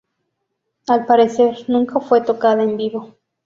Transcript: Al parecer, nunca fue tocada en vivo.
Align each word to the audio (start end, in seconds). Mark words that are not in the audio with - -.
Al 0.87 1.05
parecer, 1.05 1.57
nunca 1.67 1.99
fue 1.99 2.21
tocada 2.21 2.63
en 2.63 2.75
vivo. 2.75 3.19